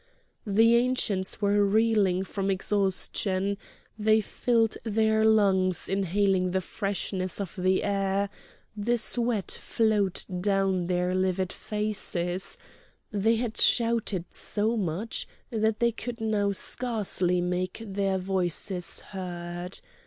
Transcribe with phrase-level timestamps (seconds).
[0.47, 3.55] The Ancients were reeling from exhaustion;
[3.99, 8.31] they filled their lungs inhaling the freshness of the air;
[8.75, 12.57] the sweat flowed down their livid faces;
[13.11, 19.79] they had shouted so much that they could now scarcely make their voices heard.